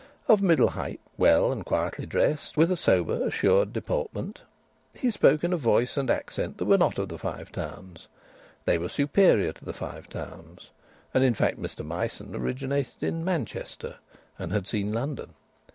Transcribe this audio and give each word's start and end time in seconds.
Of 0.27 0.41
middle 0.41 0.69
height, 0.69 0.99
well 1.15 1.51
and 1.51 1.63
quietly 1.63 2.07
dressed, 2.07 2.57
with 2.57 2.71
a 2.71 2.75
sober, 2.75 3.23
assured 3.23 3.71
deportment, 3.71 4.41
he 4.95 5.11
spoke 5.11 5.43
in 5.43 5.53
a 5.53 5.57
voice 5.57 5.95
and 5.95 6.09
accent 6.09 6.57
that 6.57 6.65
were 6.65 6.79
not 6.79 6.97
of 6.97 7.07
the 7.07 7.19
Five 7.19 7.51
Towns; 7.51 8.07
they 8.65 8.79
were 8.79 8.89
superior 8.89 9.53
to 9.53 9.63
the 9.63 9.73
Five 9.73 10.09
Towns. 10.09 10.71
And 11.13 11.23
in 11.23 11.35
fact 11.35 11.61
Mr 11.61 11.85
Myson 11.85 12.35
originated 12.35 13.03
in 13.03 13.23
Manchester 13.23 13.97
and 14.39 14.51
had 14.51 14.65
seen 14.65 14.91
London. 14.91 15.35